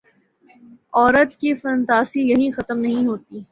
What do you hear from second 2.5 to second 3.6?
ختم نہیں ہوتی۔